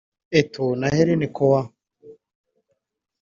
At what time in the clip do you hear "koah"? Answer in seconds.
1.35-1.65